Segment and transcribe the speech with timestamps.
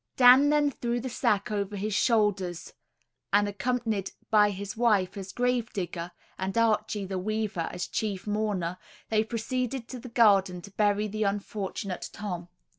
[0.17, 2.73] Dan then threw the sack over his shoulders,
[3.31, 8.79] and accompanied by his wife as grave digger, and Archie the weaver as chief mourner,
[9.09, 12.49] they proceeded to the garden to bury the unfortunate Tom.